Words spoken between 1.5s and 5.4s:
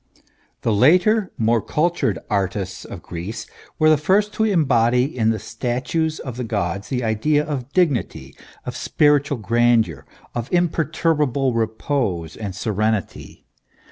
cultured artists of Greece were the first to embody in the